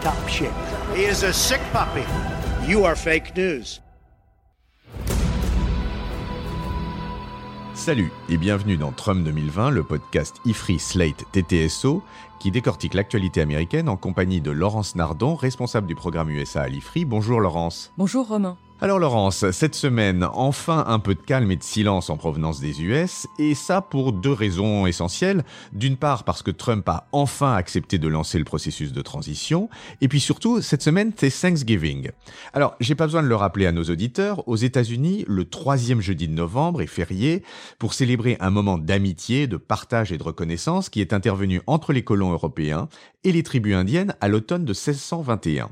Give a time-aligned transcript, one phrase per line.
[0.00, 0.52] top shape.
[0.94, 2.04] He is a sick puppy.
[2.66, 3.80] You are fake news.
[7.74, 12.02] Salut et bienvenue dans Trump 2020, le podcast IFRI Slate TTSO
[12.40, 17.04] qui décortique l'actualité américaine en compagnie de Laurence Nardon, responsable du programme USA à l'IFRI.
[17.04, 17.92] Bonjour Laurence.
[17.96, 18.56] Bonjour Romain.
[18.80, 22.80] Alors Laurence, cette semaine, enfin un peu de calme et de silence en provenance des
[22.80, 25.44] US, et ça pour deux raisons essentielles.
[25.72, 29.68] D'une part parce que Trump a enfin accepté de lancer le processus de transition,
[30.00, 32.12] et puis surtout, cette semaine, c'est Thanksgiving.
[32.52, 36.28] Alors, j'ai pas besoin de le rappeler à nos auditeurs, aux États-Unis, le troisième jeudi
[36.28, 37.42] de novembre est férié
[37.80, 42.04] pour célébrer un moment d'amitié, de partage et de reconnaissance qui est intervenu entre les
[42.04, 42.88] colons européens
[43.24, 45.68] et les tribus indiennes à l'automne de 1621.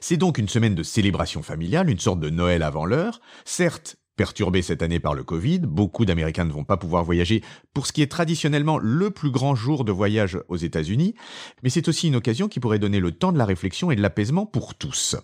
[0.00, 4.62] C'est donc une semaine de célébration familiale, une sorte de Noël avant l'heure, certes perturbée
[4.62, 8.02] cette année par le Covid, beaucoup d'Américains ne vont pas pouvoir voyager pour ce qui
[8.02, 11.14] est traditionnellement le plus grand jour de voyage aux États-Unis,
[11.62, 14.02] mais c'est aussi une occasion qui pourrait donner le temps de la réflexion et de
[14.02, 15.16] l'apaisement pour tous.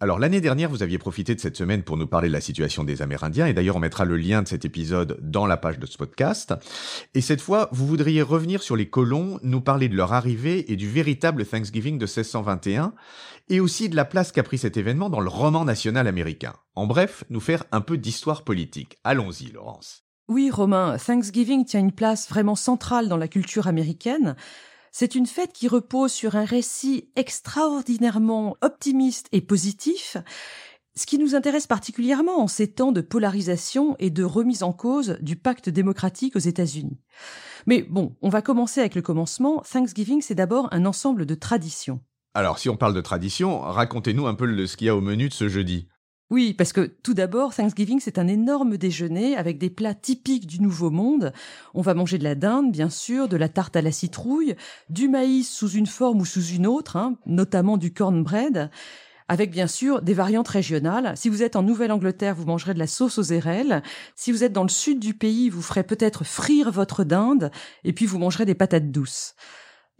[0.00, 2.84] Alors l'année dernière, vous aviez profité de cette semaine pour nous parler de la situation
[2.84, 5.86] des Amérindiens, et d'ailleurs on mettra le lien de cet épisode dans la page de
[5.86, 6.54] ce podcast.
[7.14, 10.76] Et cette fois, vous voudriez revenir sur les colons, nous parler de leur arrivée et
[10.76, 12.92] du véritable Thanksgiving de 1621,
[13.48, 16.54] et aussi de la place qu'a pris cet événement dans le roman national américain.
[16.74, 18.98] En bref, nous faire un peu d'histoire politique.
[19.04, 20.04] Allons-y, Laurence.
[20.28, 24.36] Oui Romain, Thanksgiving tient une place vraiment centrale dans la culture américaine.
[24.96, 30.16] C'est une fête qui repose sur un récit extraordinairement optimiste et positif,
[30.94, 35.18] ce qui nous intéresse particulièrement en ces temps de polarisation et de remise en cause
[35.20, 37.00] du pacte démocratique aux États-Unis.
[37.66, 39.64] Mais bon, on va commencer avec le commencement.
[39.68, 41.98] Thanksgiving, c'est d'abord un ensemble de traditions.
[42.32, 45.28] Alors, si on parle de tradition, racontez-nous un peu ce qu'il y a au menu
[45.28, 45.88] de ce jeudi.
[46.30, 50.60] Oui, parce que tout d'abord, Thanksgiving, c'est un énorme déjeuner avec des plats typiques du
[50.60, 51.32] Nouveau Monde.
[51.74, 54.56] On va manger de la dinde, bien sûr, de la tarte à la citrouille,
[54.88, 58.70] du maïs sous une forme ou sous une autre, hein, notamment du cornbread,
[59.28, 61.12] avec bien sûr des variantes régionales.
[61.16, 63.82] Si vous êtes en Nouvelle-Angleterre, vous mangerez de la sauce aux érelles.
[64.16, 67.50] Si vous êtes dans le sud du pays, vous ferez peut-être frire votre dinde,
[67.84, 69.34] et puis vous mangerez des patates douces.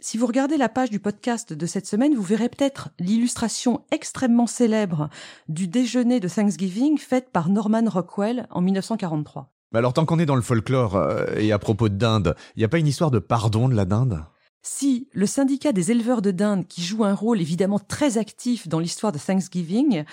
[0.01, 4.45] Si vous regardez la page du podcast de cette semaine, vous verrez peut-être l'illustration extrêmement
[4.45, 5.09] célèbre
[5.47, 9.53] du déjeuner de Thanksgiving faite par Norman Rockwell en 1943.
[9.71, 12.59] Mais alors, tant qu'on est dans le folklore, euh, et à propos de dinde, il
[12.59, 14.25] n'y a pas une histoire de pardon de la dinde?
[14.61, 18.79] Si le syndicat des éleveurs de dindes, qui joue un rôle évidemment très actif dans
[18.79, 20.03] l'histoire de Thanksgiving,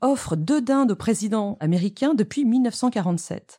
[0.00, 3.58] offre deux dindes au président américain depuis 1947.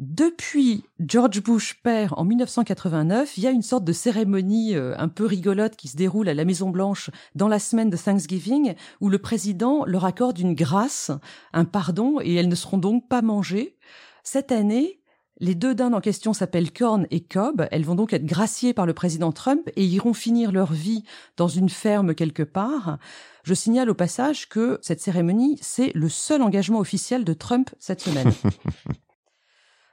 [0.00, 5.08] Depuis George Bush père en 1989, il y a une sorte de cérémonie euh, un
[5.08, 9.10] peu rigolote qui se déroule à la Maison Blanche dans la semaine de Thanksgiving où
[9.10, 11.10] le président leur accorde une grâce,
[11.52, 13.76] un pardon et elles ne seront donc pas mangées.
[14.24, 15.02] Cette année,
[15.38, 17.68] les deux dindes en question s'appellent Corn et Cobb.
[17.70, 21.04] Elles vont donc être graciées par le président Trump et iront finir leur vie
[21.36, 22.96] dans une ferme quelque part.
[23.44, 28.00] Je signale au passage que cette cérémonie, c'est le seul engagement officiel de Trump cette
[28.00, 28.32] semaine.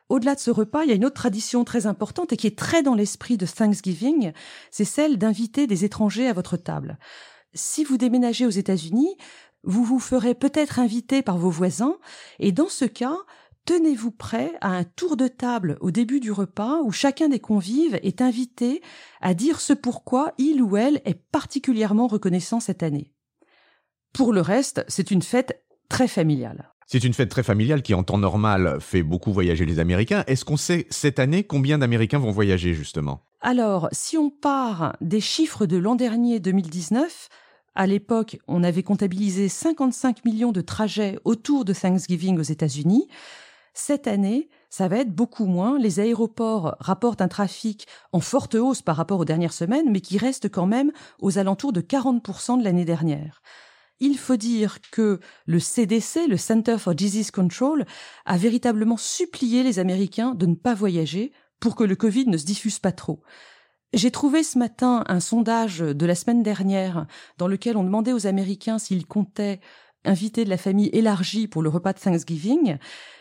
[0.09, 2.57] Au-delà de ce repas, il y a une autre tradition très importante et qui est
[2.57, 4.31] très dans l'esprit de Thanksgiving,
[4.71, 6.97] c'est celle d'inviter des étrangers à votre table.
[7.53, 9.17] Si vous déménagez aux États-Unis,
[9.63, 11.97] vous vous ferez peut-être inviter par vos voisins,
[12.39, 13.17] et dans ce cas,
[13.65, 17.99] tenez-vous prêt à un tour de table au début du repas où chacun des convives
[18.01, 18.81] est invité
[19.19, 23.13] à dire ce pourquoi il ou elle est particulièrement reconnaissant cette année.
[24.13, 26.73] Pour le reste, c'est une fête très familiale.
[26.89, 30.23] C'est une fête très familiale qui, en temps normal, fait beaucoup voyager les Américains.
[30.25, 33.25] Est-ce qu'on sait cette année combien d'Américains vont voyager, justement?
[33.41, 37.27] Alors, si on part des chiffres de l'an dernier 2019,
[37.75, 43.09] à l'époque, on avait comptabilisé 55 millions de trajets autour de Thanksgiving aux États-Unis.
[43.73, 45.77] Cette année, ça va être beaucoup moins.
[45.77, 50.17] Les aéroports rapportent un trafic en forte hausse par rapport aux dernières semaines, mais qui
[50.17, 53.41] reste quand même aux alentours de 40% de l'année dernière.
[53.99, 57.85] Il faut dire que le CDC, le Center for Disease Control,
[58.25, 62.45] a véritablement supplié les Américains de ne pas voyager pour que le Covid ne se
[62.45, 63.21] diffuse pas trop.
[63.93, 67.07] J'ai trouvé ce matin un sondage de la semaine dernière
[67.37, 69.61] dans lequel on demandait aux Américains s'ils comptaient
[70.05, 72.77] inviter de la famille élargie pour le repas de Thanksgiving,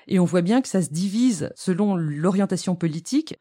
[0.08, 3.36] et on voit bien que ça se divise selon l'orientation politique.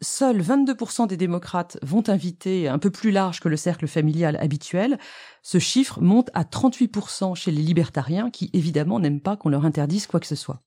[0.00, 4.98] Seuls 22% des démocrates vont inviter un peu plus large que le cercle familial habituel.
[5.42, 10.06] Ce chiffre monte à 38% chez les libertariens qui évidemment n'aiment pas qu'on leur interdise
[10.06, 10.62] quoi que ce soit.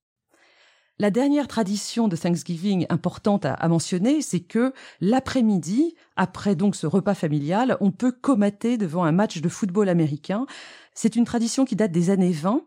[1.00, 7.16] La dernière tradition de Thanksgiving importante à, mentionner, c'est que l'après-midi, après donc ce repas
[7.16, 10.46] familial, on peut comater devant un match de football américain.
[10.94, 12.62] C'est une tradition qui date des années 20.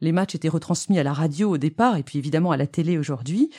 [0.00, 2.96] Les matchs étaient retransmis à la radio au départ et puis évidemment à la télé
[2.96, 3.50] aujourd'hui.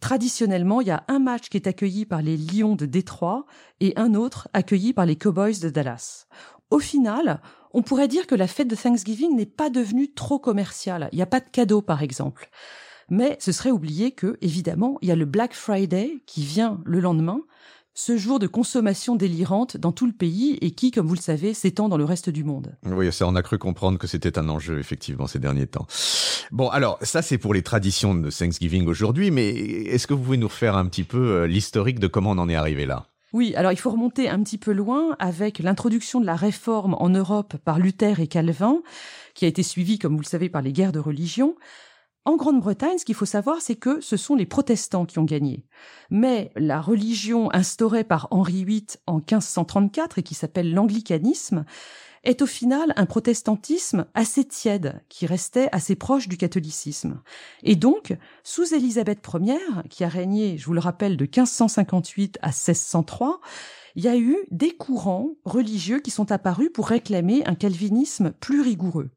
[0.00, 3.46] Traditionnellement, il y a un match qui est accueilli par les Lions de Détroit
[3.80, 6.26] et un autre accueilli par les Cowboys de Dallas.
[6.70, 7.40] Au final,
[7.72, 11.08] on pourrait dire que la fête de Thanksgiving n'est pas devenue trop commerciale.
[11.12, 12.50] Il n'y a pas de cadeaux, par exemple.
[13.08, 17.00] Mais ce serait oublier que, évidemment, il y a le Black Friday qui vient le
[17.00, 17.40] lendemain,
[17.98, 21.54] ce jour de consommation délirante dans tout le pays et qui, comme vous le savez,
[21.54, 22.76] s'étend dans le reste du monde.
[22.84, 25.86] Oui, ça, on a cru comprendre que c'était un enjeu, effectivement, ces derniers temps.
[26.52, 30.36] Bon, alors, ça, c'est pour les traditions de Thanksgiving aujourd'hui, mais est-ce que vous pouvez
[30.36, 33.06] nous refaire un petit peu euh, l'historique de comment on en est arrivé là?
[33.32, 37.08] Oui, alors il faut remonter un petit peu loin avec l'introduction de la réforme en
[37.08, 38.82] Europe par Luther et Calvin,
[39.34, 41.54] qui a été suivie, comme vous le savez, par les guerres de religion.
[42.26, 45.64] En Grande-Bretagne, ce qu'il faut savoir, c'est que ce sont les protestants qui ont gagné.
[46.10, 51.64] Mais la religion instaurée par Henri VIII en 1534 et qui s'appelle l'anglicanisme
[52.24, 57.22] est au final un protestantisme assez tiède, qui restait assez proche du catholicisme.
[57.62, 62.48] Et donc, sous Élisabeth Ier, qui a régné, je vous le rappelle, de 1558 à
[62.48, 63.40] 1603,
[63.94, 68.62] il y a eu des courants religieux qui sont apparus pour réclamer un calvinisme plus
[68.62, 69.10] rigoureux.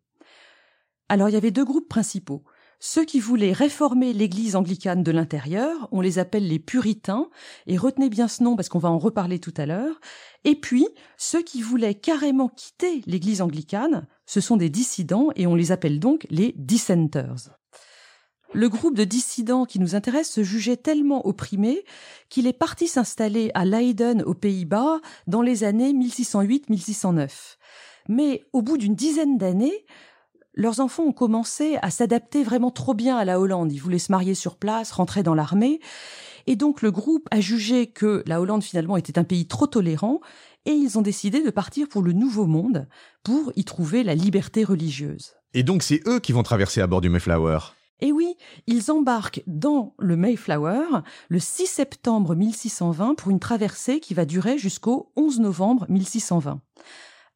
[1.09, 2.43] Alors il y avait deux groupes principaux.
[2.81, 7.29] Ceux qui voulaient réformer l'église anglicane de l'intérieur, on les appelle les puritains,
[7.67, 9.99] et retenez bien ce nom parce qu'on va en reparler tout à l'heure.
[10.45, 10.87] Et puis,
[11.17, 15.99] ceux qui voulaient carrément quitter l'église anglicane, ce sont des dissidents et on les appelle
[15.99, 17.49] donc les dissenters.
[18.53, 21.83] Le groupe de dissidents qui nous intéresse se jugeait tellement opprimé
[22.29, 27.57] qu'il est parti s'installer à Leiden aux Pays-Bas dans les années 1608-1609.
[28.07, 29.85] Mais au bout d'une dizaine d'années,
[30.59, 33.71] leurs enfants ont commencé à s'adapter vraiment trop bien à la Hollande.
[33.71, 35.79] Ils voulaient se marier sur place, rentrer dans l'armée.
[36.47, 40.19] Et donc le groupe a jugé que la Hollande finalement était un pays trop tolérant
[40.65, 42.87] et ils ont décidé de partir pour le Nouveau Monde
[43.23, 45.33] pour y trouver la liberté religieuse.
[45.53, 47.59] Et donc c'est eux qui vont traverser à bord du Mayflower
[48.01, 48.35] et oui,
[48.65, 54.57] ils embarquent dans le Mayflower le 6 septembre 1620 pour une traversée qui va durer
[54.57, 56.61] jusqu'au 11 novembre 1620.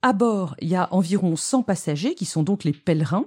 [0.05, 3.25] À bord, il y a environ 100 passagers qui sont donc les pèlerins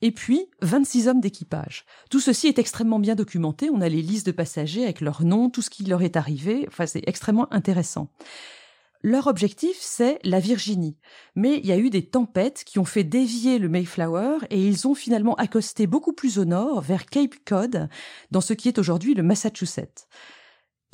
[0.00, 1.84] et puis 26 hommes d'équipage.
[2.08, 5.50] Tout ceci est extrêmement bien documenté, on a les listes de passagers avec leurs noms,
[5.50, 8.10] tout ce qui leur est arrivé, enfin c'est extrêmement intéressant.
[9.02, 10.96] Leur objectif, c'est la Virginie.
[11.34, 14.86] Mais il y a eu des tempêtes qui ont fait dévier le Mayflower et ils
[14.86, 17.88] ont finalement accosté beaucoup plus au nord, vers Cape Cod,
[18.30, 20.06] dans ce qui est aujourd'hui le Massachusetts.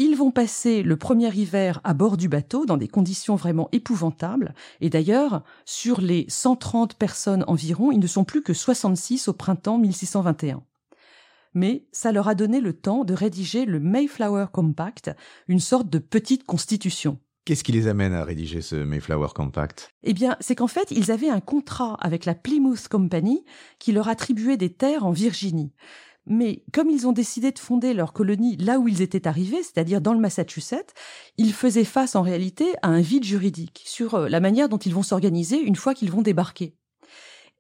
[0.02, 4.54] Ils vont passer le premier hiver à bord du bateau dans des conditions vraiment épouvantables.
[4.80, 9.76] Et d'ailleurs, sur les 130 personnes environ, ils ne sont plus que 66 au printemps
[9.76, 10.62] 1621.
[11.52, 15.10] Mais ça leur a donné le temps de rédiger le Mayflower Compact,
[15.48, 17.18] une sorte de petite constitution.
[17.44, 19.90] Qu'est-ce qui les amène à rédiger ce Mayflower Compact?
[20.02, 23.44] Eh bien, c'est qu'en fait, ils avaient un contrat avec la Plymouth Company
[23.78, 25.72] qui leur attribuait des terres en Virginie.
[26.30, 30.00] Mais comme ils ont décidé de fonder leur colonie là où ils étaient arrivés, c'est-à-dire
[30.00, 30.94] dans le Massachusetts,
[31.38, 34.94] ils faisaient face en réalité à un vide juridique sur euh, la manière dont ils
[34.94, 36.76] vont s'organiser une fois qu'ils vont débarquer.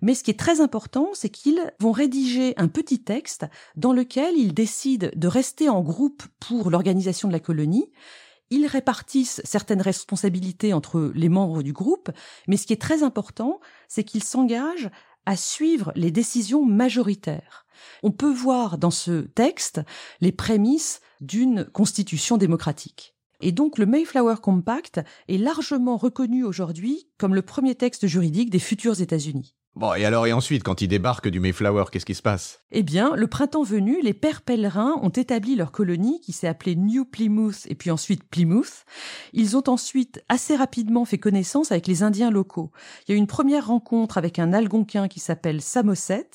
[0.02, 4.36] Mais ce qui est très important, c'est qu'ils vont rédiger un petit texte dans lequel
[4.36, 7.90] ils décident de rester en groupe pour l'organisation de la colonie.
[8.50, 12.10] Ils répartissent certaines responsabilités entre les membres du groupe,
[12.46, 14.90] mais ce qui est très important, c'est qu'ils s'engagent
[15.26, 17.66] à suivre les décisions majoritaires.
[18.02, 19.80] On peut voir dans ce texte
[20.20, 23.14] les prémices d'une constitution démocratique.
[23.40, 28.58] Et donc le Mayflower Compact est largement reconnu aujourd'hui comme le premier texte juridique des
[28.58, 29.54] futurs États-Unis.
[29.76, 32.60] Bon, et alors, et ensuite, quand ils débarquent du Mayflower, qu'est-ce qui se passe?
[32.72, 36.74] Eh bien, le printemps venu, les pères pèlerins ont établi leur colonie qui s'est appelée
[36.74, 38.84] New Plymouth et puis ensuite Plymouth.
[39.32, 42.72] Ils ont ensuite assez rapidement fait connaissance avec les Indiens locaux.
[43.06, 46.30] Il y a eu une première rencontre avec un Algonquin qui s'appelle Samoset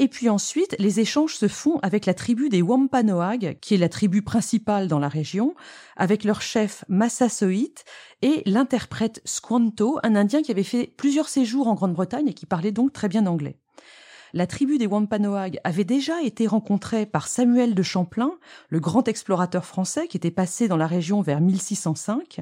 [0.00, 3.88] et puis ensuite, les échanges se font avec la tribu des Wampanoag, qui est la
[3.88, 5.54] tribu principale dans la région,
[5.96, 7.82] avec leur chef Massasoit
[8.22, 12.70] et l'interprète Squanto, un Indien qui avait fait plusieurs séjours en Grande-Bretagne et qui parlait
[12.70, 13.56] donc très bien anglais.
[14.34, 18.32] La tribu des Wampanoag avait déjà été rencontrée par Samuel de Champlain,
[18.68, 22.40] le grand explorateur français qui était passé dans la région vers 1605.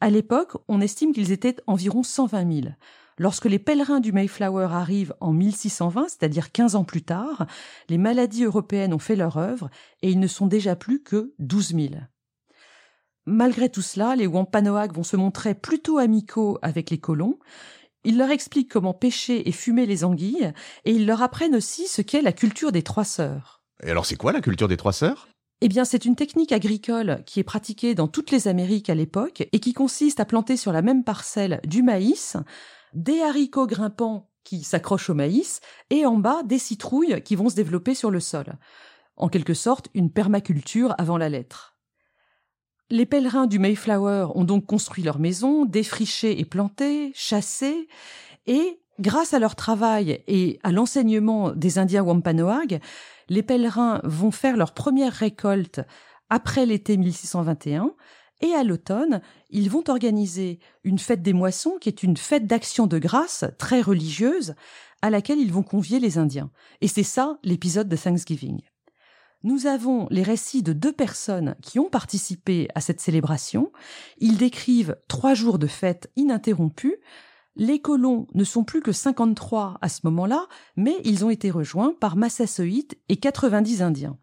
[0.00, 2.74] À l'époque, on estime qu'ils étaient environ 120 000.
[3.20, 7.46] Lorsque les pèlerins du Mayflower arrivent en 1620, c'est-à-dire 15 ans plus tard,
[7.90, 9.68] les maladies européennes ont fait leur œuvre
[10.00, 11.88] et ils ne sont déjà plus que 12 000.
[13.26, 17.38] Malgré tout cela, les Wampanoag vont se montrer plutôt amicaux avec les colons.
[18.04, 20.54] Ils leur expliquent comment pêcher et fumer les anguilles,
[20.86, 23.62] et ils leur apprennent aussi ce qu'est la culture des trois sœurs.
[23.82, 25.28] Et alors c'est quoi la culture des trois sœurs?
[25.60, 29.46] Eh bien, c'est une technique agricole qui est pratiquée dans toutes les Amériques à l'époque
[29.52, 32.38] et qui consiste à planter sur la même parcelle du maïs,
[32.94, 37.56] des haricots grimpants qui s'accrochent au maïs et en bas des citrouilles qui vont se
[37.56, 38.46] développer sur le sol.
[39.16, 41.76] En quelque sorte, une permaculture avant la lettre.
[42.88, 47.86] Les pèlerins du Mayflower ont donc construit leur maison, défriché et planté, chassé,
[48.46, 52.80] et grâce à leur travail et à l'enseignement des Indiens Wampanoag,
[53.28, 55.80] les pèlerins vont faire leur première récolte
[56.30, 57.94] après l'été 1621
[58.40, 59.20] et à l'automne,
[59.50, 63.80] ils vont organiser une fête des moissons qui est une fête d'action de grâce très
[63.80, 64.54] religieuse
[65.02, 66.50] à laquelle ils vont convier les Indiens.
[66.80, 68.60] Et c'est ça l'épisode de Thanksgiving.
[69.42, 73.72] Nous avons les récits de deux personnes qui ont participé à cette célébration.
[74.18, 76.96] Ils décrivent trois jours de fête ininterrompus
[77.56, 81.94] les colons ne sont plus que 53 à ce moment-là, mais ils ont été rejoints
[81.98, 84.18] par Massasoit et 90 Indiens.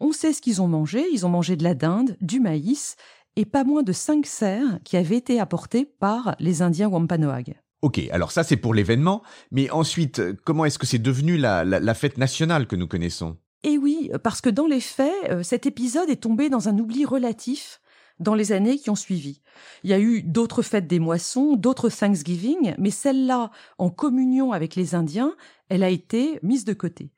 [0.00, 2.96] On sait ce qu'ils ont mangé, ils ont mangé de la dinde, du maïs,
[3.36, 7.54] et pas moins de cinq cerfs qui avaient été apportés par les Indiens Wampanoag.
[7.82, 11.94] Ok, alors ça c'est pour l'événement, mais ensuite, comment est-ce que c'est devenu la, la,
[11.94, 13.36] fête nationale que nous connaissons?
[13.64, 17.04] Eh oui, parce que dans les faits, euh, cet épisode est tombé dans un oubli
[17.04, 17.80] relatif
[18.20, 19.40] dans les années qui ont suivi.
[19.82, 24.76] Il y a eu d'autres fêtes des moissons, d'autres Thanksgiving, mais celle-là, en communion avec
[24.76, 25.34] les Indiens,
[25.68, 27.10] elle a été mise de côté.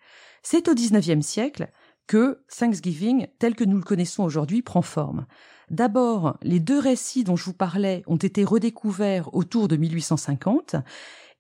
[0.43, 1.69] C'est au XIXe siècle
[2.07, 5.27] que Thanksgiving, tel que nous le connaissons aujourd'hui, prend forme.
[5.71, 10.77] D'abord, les deux récits dont je vous parlais ont été redécouverts autour de 1850,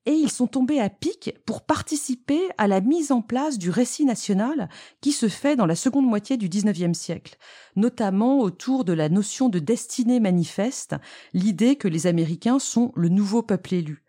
[0.07, 4.05] et ils sont tombés à pic pour participer à la mise en place du récit
[4.05, 4.69] national
[5.01, 7.37] qui se fait dans la seconde moitié du XIXe siècle,
[7.75, 10.97] notamment autour de la notion de destinée manifeste,
[11.33, 14.04] l'idée que les Américains sont le nouveau peuple élu.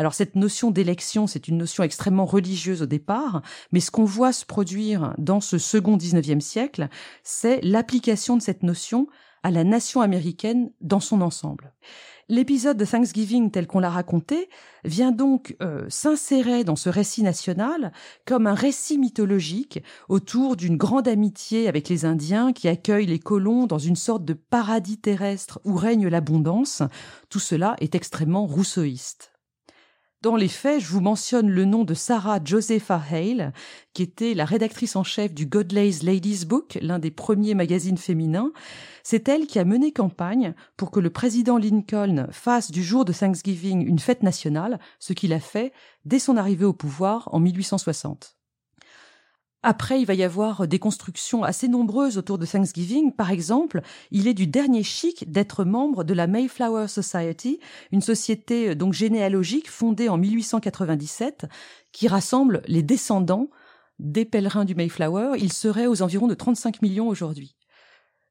[0.00, 4.32] Alors cette notion d'élection, c'est une notion extrêmement religieuse au départ, mais ce qu'on voit
[4.32, 6.88] se produire dans ce second XIXe siècle,
[7.22, 9.08] c'est l'application de cette notion
[9.42, 11.74] à la nation américaine dans son ensemble.
[12.30, 14.48] L'épisode de Thanksgiving tel qu'on l'a raconté
[14.84, 17.92] vient donc euh, s'insérer dans ce récit national
[18.24, 23.66] comme un récit mythologique autour d'une grande amitié avec les Indiens qui accueillent les colons
[23.66, 26.82] dans une sorte de paradis terrestre où règne l'abondance.
[27.28, 29.30] Tout cela est extrêmement rousseauiste.
[30.22, 33.54] Dans les faits, je vous mentionne le nom de Sarah Josepha Hale,
[33.94, 38.52] qui était la rédactrice en chef du Godley's Ladies Book, l'un des premiers magazines féminins.
[39.02, 43.14] C'est elle qui a mené campagne pour que le président Lincoln fasse du jour de
[43.14, 45.72] Thanksgiving une fête nationale, ce qu'il a fait
[46.04, 48.39] dès son arrivée au pouvoir en 1860.
[49.62, 53.12] Après, il va y avoir des constructions assez nombreuses autour de Thanksgiving.
[53.12, 57.60] Par exemple, il est du dernier chic d'être membre de la Mayflower Society,
[57.92, 61.44] une société euh, donc généalogique fondée en 1897
[61.92, 63.50] qui rassemble les descendants
[63.98, 65.32] des pèlerins du Mayflower.
[65.38, 67.54] Il serait aux environs de 35 millions aujourd'hui.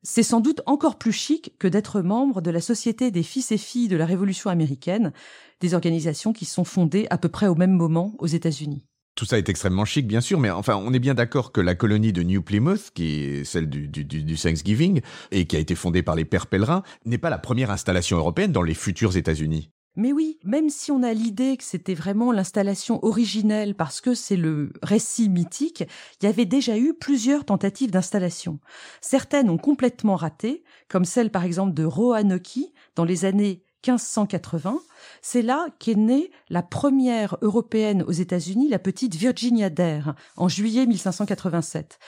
[0.01, 3.57] C'est sans doute encore plus chic que d'être membre de la Société des fils et
[3.57, 5.13] filles de la Révolution américaine,
[5.59, 8.87] des organisations qui sont fondées à peu près au même moment aux États-Unis.
[9.19, 11.75] Tout ça est extrêmement chic, bien sûr, mais enfin, on est bien d'accord que la
[11.75, 16.15] colonie de New Plymouth, qui est celle du, Thanksgiving, et qui a été fondée par
[16.15, 19.71] les pères pèlerins, n'est pas la première installation européenne dans les futurs États-Unis.
[19.97, 24.37] Mais oui, même si on a l'idée que c'était vraiment l'installation originelle parce que c'est
[24.37, 25.83] le récit mythique,
[26.21, 28.59] il y avait déjà eu plusieurs tentatives d'installation.
[29.01, 34.79] Certaines ont complètement raté, comme celle par exemple de Roanoke dans les années 1580,
[35.21, 40.85] c'est là qu'est née la première européenne aux États-Unis, la petite Virginia Dare, en juillet
[40.85, 41.99] 1587.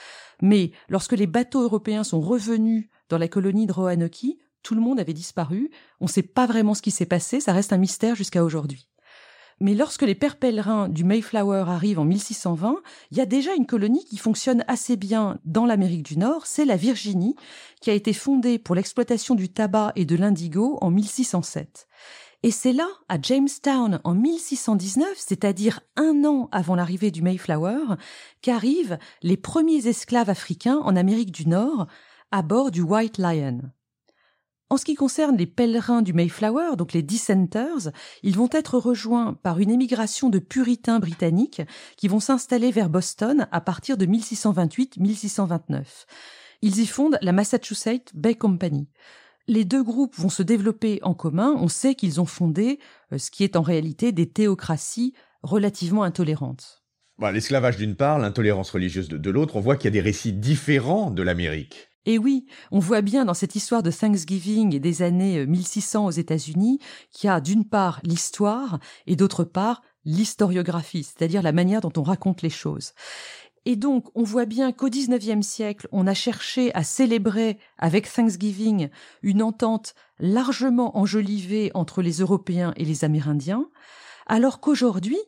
[0.42, 4.26] Mais lorsque les bateaux européens sont revenus dans la colonie de Roanoke,
[4.62, 7.52] tout le monde avait disparu, on ne sait pas vraiment ce qui s'est passé, ça
[7.52, 8.91] reste un mystère jusqu'à aujourd'hui.
[9.62, 13.64] Mais lorsque les pères pèlerins du Mayflower arrivent en 1620, il y a déjà une
[13.64, 17.36] colonie qui fonctionne assez bien dans l'Amérique du Nord, c'est la Virginie,
[17.80, 21.86] qui a été fondée pour l'exploitation du tabac et de l'indigo en 1607.
[22.42, 27.94] Et c'est là, à Jamestown, en 1619, c'est-à-dire un an avant l'arrivée du Mayflower,
[28.40, 31.86] qu'arrivent les premiers esclaves africains en Amérique du Nord,
[32.32, 33.60] à bord du White Lion.
[34.72, 39.34] En ce qui concerne les pèlerins du Mayflower, donc les dissenters, ils vont être rejoints
[39.42, 41.60] par une émigration de puritains britanniques
[41.98, 45.84] qui vont s'installer vers Boston à partir de 1628-1629.
[46.62, 48.88] Ils y fondent la Massachusetts Bay Company.
[49.46, 51.54] Les deux groupes vont se développer en commun.
[51.58, 52.78] On sait qu'ils ont fondé
[53.12, 55.12] euh, ce qui est en réalité des théocraties
[55.42, 56.82] relativement intolérantes.
[57.20, 61.10] L'esclavage d'une part, l'intolérance religieuse de l'autre, on voit qu'il y a des récits différents
[61.10, 61.91] de l'Amérique.
[62.04, 66.10] Et oui, on voit bien dans cette histoire de Thanksgiving et des années 1600 aux
[66.10, 66.80] États-Unis
[67.12, 72.02] qu'il y a d'une part l'histoire et d'autre part l'historiographie, c'est-à-dire la manière dont on
[72.02, 72.92] raconte les choses.
[73.64, 78.88] Et donc, on voit bien qu'au XIXe siècle, on a cherché à célébrer avec Thanksgiving
[79.22, 83.68] une entente largement enjolivée entre les Européens et les Amérindiens,
[84.26, 85.18] alors qu'aujourd'hui,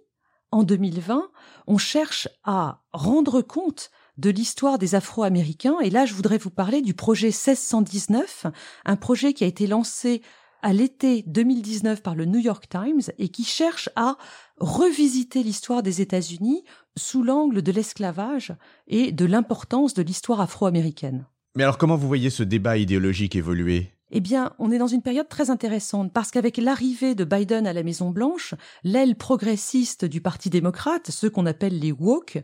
[0.50, 1.30] en 2020,
[1.68, 5.76] on cherche à rendre compte de l'histoire des Afro-Américains.
[5.82, 8.46] Et là, je voudrais vous parler du projet 1619,
[8.84, 10.22] un projet qui a été lancé
[10.62, 14.16] à l'été 2019 par le New York Times et qui cherche à
[14.58, 16.64] revisiter l'histoire des États-Unis
[16.96, 18.54] sous l'angle de l'esclavage
[18.86, 21.26] et de l'importance de l'histoire afro-américaine.
[21.54, 23.93] Mais alors comment vous voyez ce débat idéologique évoluer?
[24.16, 27.72] Eh bien, on est dans une période très intéressante parce qu'avec l'arrivée de Biden à
[27.72, 28.54] la Maison Blanche,
[28.84, 32.40] l'aile progressiste du Parti démocrate, ceux qu'on appelle les woke,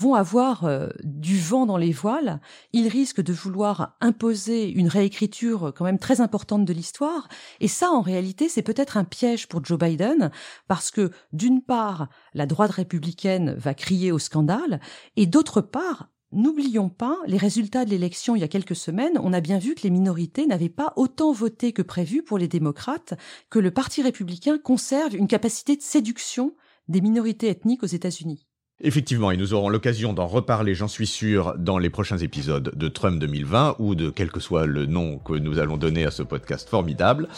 [0.00, 2.40] vont avoir euh, du vent dans les voiles.
[2.72, 7.28] Ils risquent de vouloir imposer une réécriture quand même très importante de l'histoire.
[7.60, 10.32] Et ça, en réalité, c'est peut-être un piège pour Joe Biden
[10.66, 14.80] parce que d'une part, la droite républicaine va crier au scandale
[15.14, 19.18] et d'autre part, N'oublions pas les résultats de l'élection il y a quelques semaines.
[19.22, 22.48] On a bien vu que les minorités n'avaient pas autant voté que prévu pour les
[22.48, 23.14] démocrates,
[23.50, 26.54] que le Parti républicain conserve une capacité de séduction
[26.88, 28.46] des minorités ethniques aux États-Unis.
[28.80, 32.88] Effectivement, et nous aurons l'occasion d'en reparler, j'en suis sûr, dans les prochains épisodes de
[32.88, 36.22] Trump 2020 ou de quel que soit le nom que nous allons donner à ce
[36.22, 37.28] podcast formidable.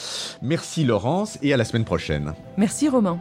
[0.40, 2.32] Merci Laurence et à la semaine prochaine.
[2.56, 3.20] Merci Romain.